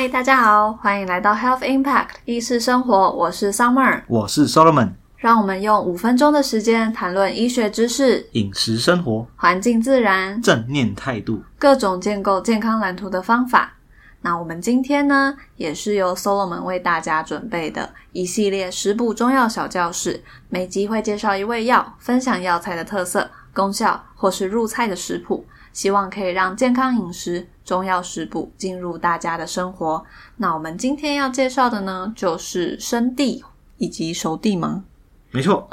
[0.00, 13.74] 嗨，大家好，欢迎来到 Health Impact 意识生活，我是 Summer，我是 Solomon，让我们用五分钟的时间谈论医学知识、饮食生活、环境自然、正念态度、各种建构健康蓝图的方法。
[14.22, 30.04] 那我们今天呢，也是由 Solomon 为大家准备的一系列食补中药小教室，每集会介绍一味药，分享药材的特色、功效或是入菜的食谱，希望可以让健康饮食、中药食补进入大家的生活。
[30.38, 33.44] 那我们今天要介绍的呢，就是生地
[33.76, 34.82] 以及熟地吗？
[35.30, 35.68] 没错。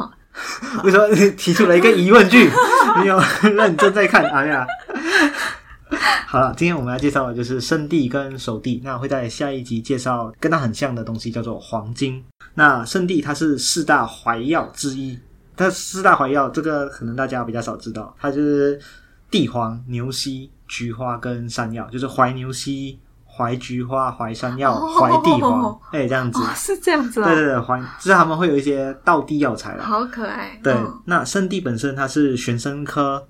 [0.83, 2.51] 为什么你提出了一个疑问句？
[2.99, 4.63] 没有认真在看，哎呀。
[6.27, 8.79] 好了，今天我们要介绍的就是生地跟熟地。
[8.83, 12.23] 那会在下一集介绍跟它很像的东西，叫做黄金。
[12.53, 15.17] 那生地它是四大怀药之一，
[15.55, 18.79] 它四大怀药这个可能大家比较少知道，它就是
[19.31, 29.83] 地黄、牛膝、菊花跟山药，就是怀牛膝、怀菊花、怀山药、怀地黄，哎，这样子哦，是这样子对对哦，对，怀就是他们会有一些道地药材啦。
[29.83, 30.59] 好可爱。
[30.63, 33.27] 对，嗯那生地本身它是玄参科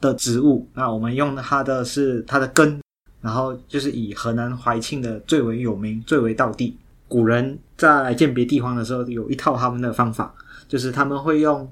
[0.00, 2.80] 的植物，那我们用它的是它的根，
[3.20, 6.76] 然后就是以河南怀庆的最为有名、最为道地。
[7.06, 10.32] 古人在鉴别地黄的时候，有一套他们的方法，
[10.68, 11.70] 就是他们会用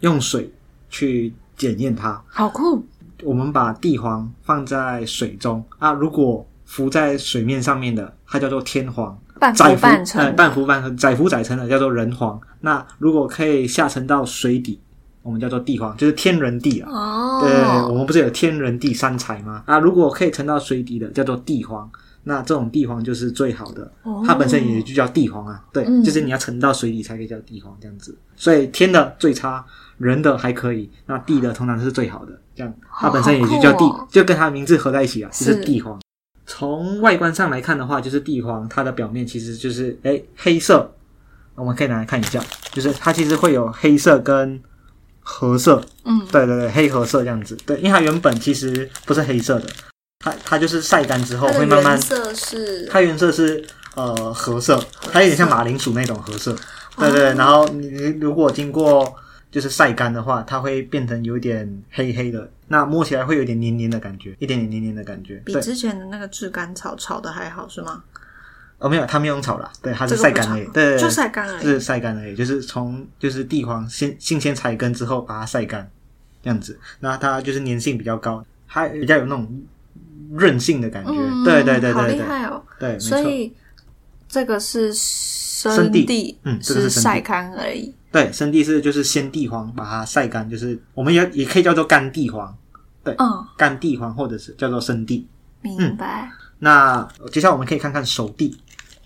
[0.00, 0.52] 用水
[0.90, 2.22] 去检验它。
[2.28, 2.84] 好酷，
[3.24, 9.18] 我们把地黄放在水中啊，如果浮在水面上面的，它叫做天黄。
[9.40, 12.38] 半浮浮半沉呃，半浮半沉，载浮载沉的叫做人黄。
[12.60, 14.78] 那如果可以下沉到水底，
[15.22, 16.90] 我们叫做地黄，就是天人地啊。
[16.90, 17.50] 哦，对，
[17.90, 19.62] 我们不是有天人地三才吗？
[19.64, 21.90] 啊，如果可以沉到水底的，叫做地黄。
[22.22, 25.64] 那这种地黄就是最好的，哦它本身也就叫地黄啊。
[25.72, 28.14] 对，嗯就是你要沉到水底才可以叫地黄这样子。
[28.36, 29.64] 所以天的最差，
[29.96, 32.38] 人的还可以，那地的通常是最好的。
[32.60, 35.98] 这样，它本身也就叫地，就跟它的名字合在一起啊，就是是地黄。
[36.46, 40.92] 从外观上来看的话，就是地黄，它的表面其实就是哎黑色，
[41.54, 44.60] 我们可以拿来看一下，就是它其实会有黑色跟
[45.20, 47.56] 褐色，嗯，对对对，黑褐色这样子。
[47.64, 49.66] 对，因为它原本其实不是黑色的，
[50.18, 54.82] 它它就是晒干之后会慢慢原，色是它原色是呃褐色，
[55.12, 56.52] 它有点像马铃薯那种褐色。
[56.96, 59.14] 对哦对，对然后你你如果经过
[59.50, 65.42] 就是晒干的话，它会变成有点黑黑的，那摸起来会有点黏黏的感觉，一点点黏黏的感觉。
[65.44, 68.02] 比之前的那个炙甘草炒的还好是吗？
[68.78, 70.64] 哦没有，它没有用炒啦，对，它是晒干而已。
[70.72, 71.62] 对就晒干而已。
[71.62, 75.90] 是晒干而已，就是从就是地黄先新鲜采根之后把它晒干，
[76.42, 79.62] 这样子，那它就是粘性比较高，它比较有那种
[80.32, 81.12] 韧性的感觉。
[81.12, 82.62] 嗯，对对对好对好厉害哦！
[82.78, 83.52] 对，所以
[84.28, 87.94] 这个是生生地地，嗯这个是晒干而已。
[88.12, 92.56] 对，生地是就是鲜地黄把它晒干，就是我们也也可以叫做干地黄，
[93.04, 95.28] 对嗯，干地黄或者是叫做生地。
[95.62, 96.30] 明白。
[96.58, 98.60] 那接下来我们可以看看熟地。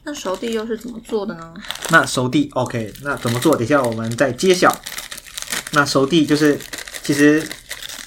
[0.05, 1.55] 那熟地又是怎么做的呢？
[1.91, 3.55] 那熟地 OK，那怎么做？
[3.55, 4.75] 等一下我们再揭晓。
[5.73, 6.59] 那熟地就是
[7.03, 7.47] 其实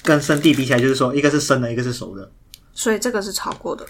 [0.02, 2.30] 跟生地比起来，就是说一个是生的，一个是熟的。
[2.72, 3.86] 所以这个是炒过的。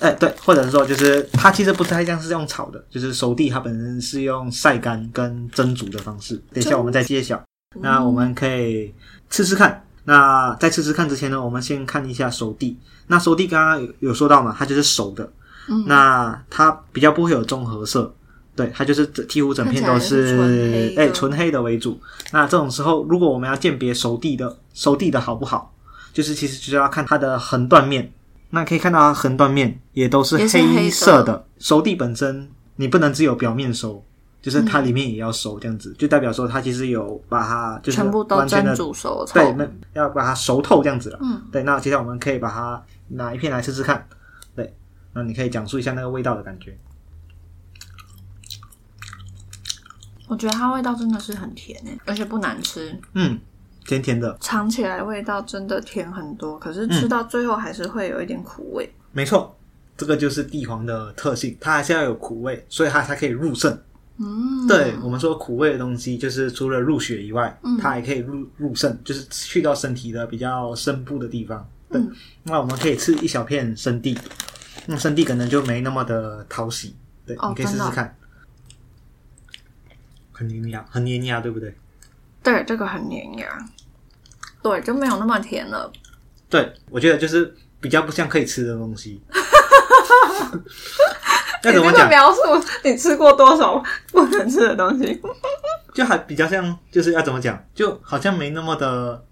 [0.00, 6.36] 哎，对，或者是说，就是它其实不太像是用炒的，就是熟地它本身是用晒干跟蒸煮的方式。
[6.52, 7.42] 等一下我们再揭晓。
[7.80, 8.94] 那我们可以
[9.28, 9.84] 吃吃看。
[10.04, 12.78] 那在吃吃看之前呢，我们先看一下熟地。
[13.08, 15.30] 那熟地刚刚有有说到嘛，它就是熟的。
[15.68, 18.14] 嗯那它比较不会有棕褐色，
[18.56, 22.00] 对，它就是几乎整片都是纯黑的哎纯黑的为主。
[22.32, 25.74] 那这种时候，如果我们要鉴别熟地的熟地的好不好，
[26.12, 28.10] 就是其实就是要看它的横断面。
[28.50, 31.46] 那可以看到它横断面也都是黑黑色色的。
[31.58, 34.04] 熟地本身你不能只有表面熟，
[34.40, 39.34] 就是它里面也要熟，这样子、就代表说它其实有把它就是全部都完全煮熟透。
[39.34, 41.18] 对，那要把它熟透这样子了。
[41.20, 44.06] 嗯，对，那接下来我们可以把它拿一片来吃吃看。
[44.54, 44.74] 对，
[45.12, 46.78] 那你可以讲述一下那个味道的感觉。
[50.28, 52.94] 我觉得它味道真的是很甜诶，而且不难吃。
[53.14, 53.40] 嗯，
[53.88, 58.86] 甜甜的，尝起来味道真的甜很多，可是嗯吃到最后还是会有一点苦味。
[59.12, 59.56] 没错，
[59.96, 63.72] 这个就是地黄的特性，它还是要有苦味，所以它才可以入肾。
[64.18, 71.66] 嗯，对我们说苦味的东西，就是除了入血以外，嗯它还可以入入肾，就是去到身体的比较深部的地方。
[71.90, 72.12] 对，嗯
[72.42, 74.18] 那我们可以吃一小片生地，
[74.84, 76.94] 那生地可能就没那么的讨喜。
[77.24, 78.14] 对，哦你可以试试看。
[80.32, 81.74] 很黏牙，很黏牙，对不对？
[82.50, 83.46] 对，这个很黏牙，
[84.62, 85.92] 对，就没有那么甜了。
[86.48, 89.20] 对，我觉得就是比较不像可以吃的东西。
[91.64, 91.92] 要怎么讲？
[91.92, 92.40] 你这个描述，
[92.84, 95.20] 你吃过多少不能吃的东西？
[95.92, 97.62] 就还比较像，就是要怎么讲？
[97.74, 99.22] 就好像没那么的，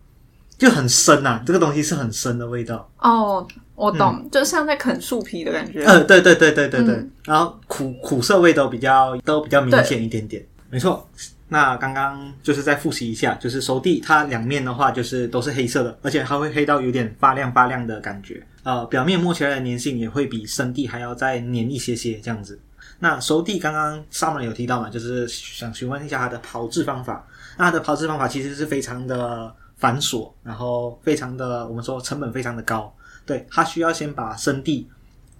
[0.58, 2.90] 就很深呐、这个东西是很深的味道。
[2.98, 5.82] 哦，我懂，就像在啃树皮的感觉。
[5.84, 11.08] 呃，对对对对对对，嗯然后苦苦涩味都比较都比较明显一点点，没错。
[11.48, 18.44] 那刚刚就是再复习一下，就是熟地它两面的话就是都是黑色的，而且它会黑到有点发亮发亮的感觉。
[18.64, 22.58] 呃，表面摸起来的粘性也会比生地还要再粘一些些这样子。
[22.98, 27.24] 那熟地刚刚 Summer 有提到嘛，就是想询问一下它的炮制方法。
[27.56, 32.92] 那它的炮制方法其实是非常的繁琐，然后非常的我们说成本非常的高。
[33.24, 34.88] 对，它需要先把生地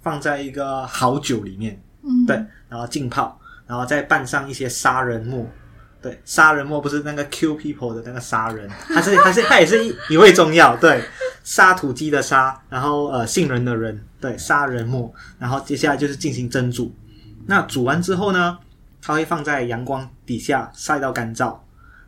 [0.01, 2.35] 放在一个好酒里面，嗯，对，
[2.69, 5.45] 然后浸泡，然后再拌上一些杀人末。
[6.01, 11.03] 对，杀人魔不是那个 Q people 的那个杀人，它是它是它也是一一味中药，对，
[11.43, 16.93] 杀土鸡的杀，然后呃杏仁的仁，对，杀人魔，然后接下来就是进行蒸煮。
[17.45, 18.57] 那煮完之后呢，
[19.01, 21.57] 它会放在阳光底下晒到干燥，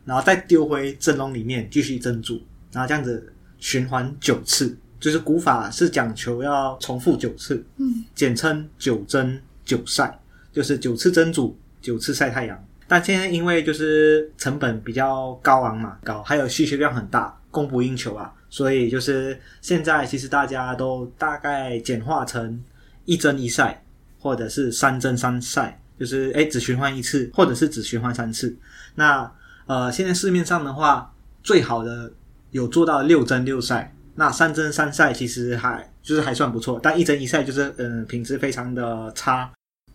[0.04, 2.40] 然后再丢回蒸笼里面继续蒸煮，
[2.72, 4.76] 然后这样子循环九次。
[5.00, 10.20] 就是古法是讲求要重复九次，嗯，简称九蒸九晒，
[10.52, 12.64] 就是九次蒸煮，九次晒太阳。
[12.90, 22.60] 但现在因为就是成本比较高昂嘛，高还有需求量很大，供不应求啊，所以就是现在其实大家都大概简化成
[23.04, 23.80] 一蒸一晒，
[24.18, 28.58] 或者是三蒸三晒，就是哎只循环一次，或者是只循环三次。
[28.96, 29.32] 那
[29.66, 31.14] 呃，现在市面上的话，
[31.44, 32.12] 最好的
[32.50, 39.48] 有做到六蒸六晒，那三蒸三晒其实还就是还算不错，但一蒸一晒就是嗯、品质非常的差，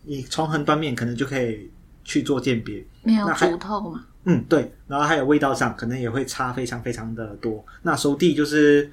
[0.03, 1.69] 你从横断面可能就可以
[2.05, 2.81] 去做鉴别。
[3.03, 4.05] 没有那还煮透嘛。
[4.23, 7.63] 嗯，对，然后还有味道上可能也会差非常非常的多。
[7.83, 8.89] 那熟地就是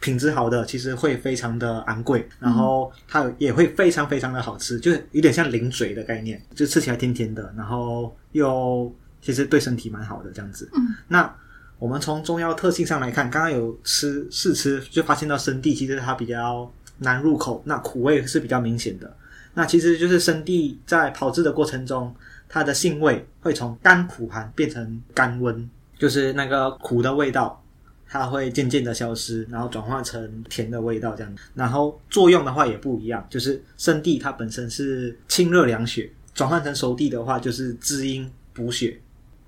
[0.00, 10.68] 品质好的，其实会非常的昂贵，然后它也会非常非常的好吃，就是有点像零嘴的概念，就吃起来甜甜的，然后又其实对身体蛮好的这样子。
[10.74, 11.34] 嗯，那
[11.78, 19.16] 我们从中药特性上来看，刚刚有吃试吃就发现到生地其实它比较难入口，那苦味是比较明显的。
[19.54, 22.14] 那其实就是生地在炮制的过程中，
[22.48, 25.68] 它的性味会从甘苦寒变成甘温，
[25.98, 27.62] 就是那个苦的味道，
[28.08, 31.34] 它会渐渐的消失，然后转化成甜的味道这样。
[31.54, 38.98] 然后作用的话也不一样，就是生地它本身是清热凉血，转换成熟地的话就是滋阴补血。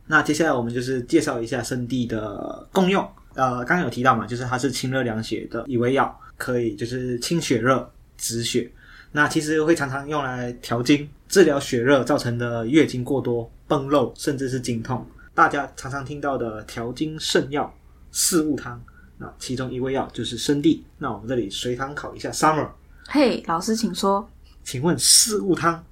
[0.06, 3.08] 那接下来我们就是介绍一下生地的功用。
[3.34, 7.88] 呃，刚刚有提到嘛，就是它是清热凉血的一味药，可以就是清血热、
[8.18, 8.68] 止血。
[9.12, 15.06] 那其实会常常用来调经，治疗血热造成的月经过多、崩漏，甚至是经痛。
[15.32, 17.72] 大家常常听到的调经圣药
[18.10, 18.82] 四物汤，
[19.16, 20.84] 那其中一味药就是生地。
[20.98, 22.68] 那我们这里随堂考一下 Summer，
[23.06, 24.28] 嘿，老师请说。
[24.64, 25.84] 请问四物汤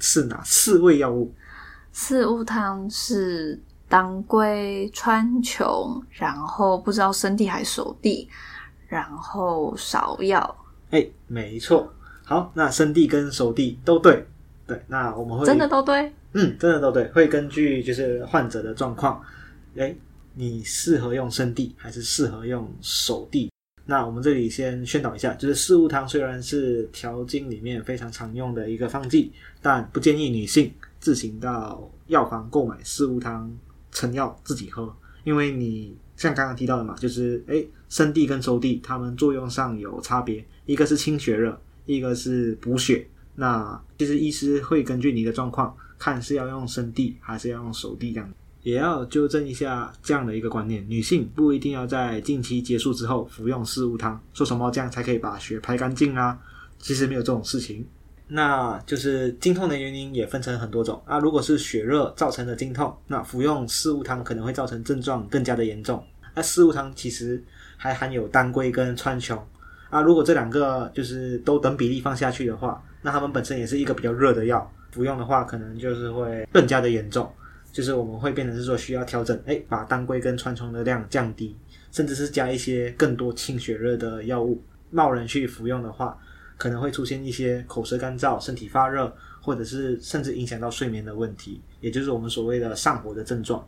[0.00, 1.34] 是哪四味药物？
[1.92, 3.60] 四物汤是
[3.90, 8.26] 当归、川穹，然后不知道生地还熟地，
[8.86, 10.56] 然后芍药，
[10.92, 11.92] 哎，没错。
[12.24, 14.26] 好，那生地跟熟地都对。
[14.68, 16.12] 对，那我们会真的都对。
[16.34, 19.20] 嗯，真的都对，会根据就是患者的状况，
[19.78, 19.96] 哎，
[20.34, 23.50] 你适合用生地还是适合用熟地？
[23.86, 29.32] 那我们这里先宣导一下，就是四物汤虽然是调经里面非常常用的一个方剂，
[29.62, 30.70] 但不建议女性
[31.00, 33.50] 自行到药房购买四物汤
[33.90, 34.94] 成药自己喝，
[35.24, 43.08] 因为你像刚刚提到的嘛，就是哎，生地跟熟地它们作用上有差别，一个是清血热，一个是补血。
[43.40, 48.28] 那其实医师会根据你的状况，看是要用生地还是要用熟地这样。
[48.64, 56.36] 也要纠正一下这样的一个观念：女性不一定要在经期结束之后服用四物汤，说什么这样才可以把血排干净啊？
[56.80, 57.86] 其实没有这种事情。
[58.26, 61.20] 那就是经痛的原因也分成很多种啊。
[61.20, 66.04] 如果是血热造成的经痛，那服用四物汤可能会造成症状更加的严重。
[66.34, 67.42] 那四物汤其实
[67.76, 69.40] 还含有当归跟川穹
[69.88, 77.26] 啊，如果这两个就是都等比例放下去的话，那它们本身也是一个比较热的药，服用的话可能就是会更加的严重。
[77.72, 81.56] 就是我们会变成是说需要调整，哎，把当归跟川穹的量降低，
[81.90, 84.62] 甚至是加一些更多清血热的药物。
[84.90, 86.18] 贸然去服用的话，
[86.58, 89.10] 可能会出现一些口舌干燥、身体发热，
[89.40, 93.66] 或者是甚至影响到睡眠的问题，也就是我们所谓的上火的症状。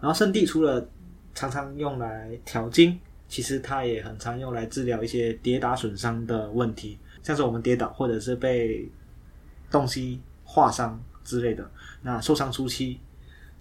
[0.00, 0.84] 然后生地除了
[1.32, 8.90] 常常用来调经，其实它也很常用来治疗一些跌打损伤的问题，像是我们跌倒或者是被
[9.70, 11.70] 东西划伤之类的。
[12.02, 12.98] 那受伤初期，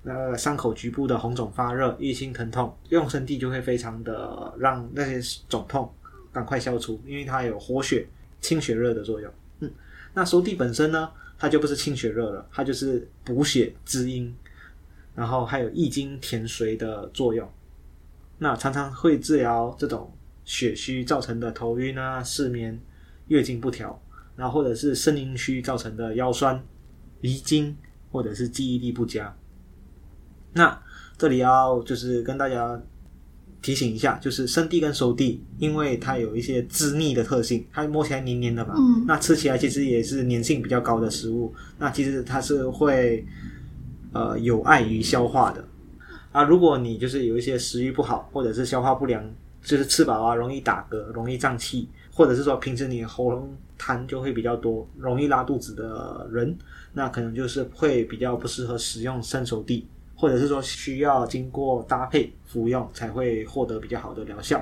[0.03, 5.91] 那伤口局部的红肿发热、淤青疼痛，用生地就会非常的让那些肿痛
[6.31, 8.07] 赶快消除，因为它有活血、
[8.39, 9.31] 清血热的作用。
[9.59, 9.71] 嗯，
[10.13, 14.33] 那熟地本身呢，它就不是清血热了，它就是补血滋阴，
[15.15, 17.47] 然后还有益精填髓的作用。
[18.37, 20.09] 那常常会治疗这种
[20.45, 22.79] 血虚造成的头晕啊、失眠，
[23.29, 23.99] 月经不调，
[24.35, 26.61] 然后或者是肾阴虚造成的腰酸、
[27.21, 27.75] 遗精，
[28.11, 29.35] 或者是记忆力不佳。
[30.53, 30.79] 那
[31.17, 32.81] 这里要就是跟大家
[33.61, 43.25] 提醒一下，就是生地跟熟地，因为它有一些滋腻的特性，它摸起来黏黏的嘛，嗯那吃起来其实也是粘性比较高的食物，那其实它是会
[44.13, 45.63] 呃有碍于消化的
[46.31, 46.43] 啊。
[46.43, 49.23] 如果你就是有一些食欲不好，或者是消化不良，
[49.61, 56.53] 就是吃饱啊容易打嗝、容易胀气，或者是说平时你喉咙痰就会比较多，容易拉肚子的人，
[56.91, 64.61] 那可能就是会比较不适合使用生熟地，或者是说需要经过搭配服用才会获得比较好的疗效。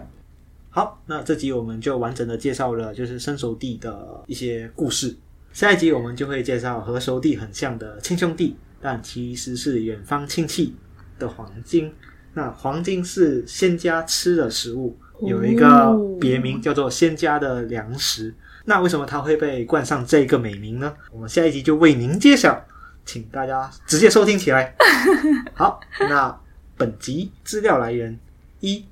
[0.70, 5.16] 好，那这集我们就完整的介绍了就是生熟地的一些故事。
[5.52, 10.76] 下一集我们就会介绍和熟地很像的亲兄弟，但其实是远方亲戚
[11.18, 11.92] 的黄金。
[12.36, 18.34] 那黄金是仙家吃的食物，有一个别名叫做仙家的粮食。
[18.66, 20.94] 那为什么它会被冠上这个美名呢？
[21.12, 22.62] 我们下一集就为您揭晓，
[23.06, 24.76] 请大家直接收听起来。
[25.56, 26.38] 好，那
[26.76, 28.20] 本集资料来源：
[28.60, 28.86] 一、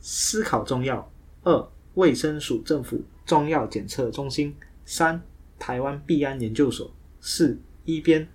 [0.00, 1.04] 思考中药；
[1.42, 4.52] 二、卫生署政府中药检测中心；
[4.84, 5.20] 三、
[5.58, 6.86] 台湾必安研究所；
[7.20, 8.28] 四、一边。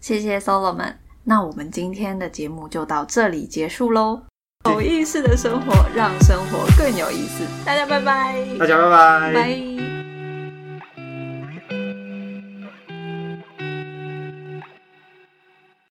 [0.00, 0.96] 谢谢 Solomon。
[1.24, 4.22] 那我们今天的节目就到这里结束喽。
[4.64, 7.44] 有意思的生活，让生活更有意思。
[7.64, 9.32] 大家拜拜，大家拜拜。
[9.32, 9.67] 拜。